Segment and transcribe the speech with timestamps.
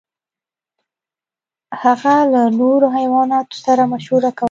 [1.81, 4.39] هغه له نورو حیواناتو سره مشوره کوله.